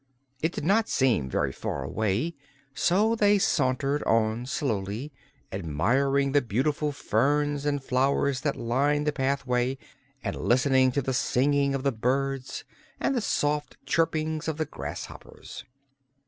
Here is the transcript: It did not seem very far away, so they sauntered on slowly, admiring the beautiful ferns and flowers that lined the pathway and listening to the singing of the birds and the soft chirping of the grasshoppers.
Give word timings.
It 0.41 0.51
did 0.53 0.65
not 0.65 0.89
seem 0.89 1.29
very 1.29 1.51
far 1.51 1.83
away, 1.83 2.33
so 2.73 3.13
they 3.13 3.37
sauntered 3.37 4.01
on 4.05 4.47
slowly, 4.47 5.13
admiring 5.51 6.31
the 6.31 6.41
beautiful 6.41 6.91
ferns 6.91 7.67
and 7.67 7.83
flowers 7.83 8.41
that 8.41 8.55
lined 8.55 9.05
the 9.05 9.11
pathway 9.11 9.77
and 10.23 10.35
listening 10.35 10.91
to 10.93 11.03
the 11.03 11.13
singing 11.13 11.75
of 11.75 11.83
the 11.83 11.91
birds 11.91 12.63
and 12.99 13.13
the 13.13 13.21
soft 13.21 13.77
chirping 13.85 14.41
of 14.47 14.57
the 14.57 14.65
grasshoppers. 14.65 15.65